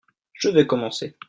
[0.33, 1.15] je vais commencer.